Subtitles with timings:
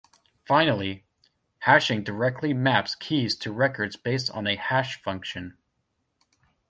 [0.47, 1.05] Finally,
[1.59, 5.55] hashing directly maps keys to records based on a hash function.